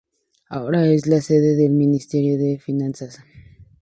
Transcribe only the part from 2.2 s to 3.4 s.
de Finanzas.